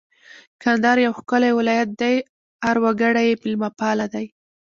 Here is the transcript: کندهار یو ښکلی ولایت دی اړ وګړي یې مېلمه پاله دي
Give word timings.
کندهار 0.61 0.97
یو 1.05 1.13
ښکلی 1.17 1.51
ولایت 1.59 1.89
دی 2.01 2.15
اړ 2.67 2.75
وګړي 2.83 3.23
یې 3.27 3.39
مېلمه 3.41 3.69
پاله 3.79 4.05
دي 4.13 4.25